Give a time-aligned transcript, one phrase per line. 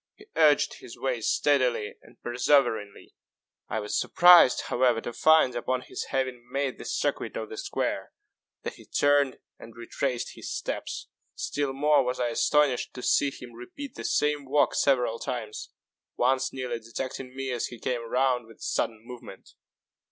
[0.15, 3.13] He urged his way steadily and perseveringly.
[3.69, 8.11] I was surprised, however, to find, upon his having made the circuit of the square,
[8.63, 11.07] that he turned and retraced his steps.
[11.35, 15.69] Still more was I astonished to see him repeat the same walk several times
[16.17, 19.51] once nearly detecting me as he came round with a sudden movement.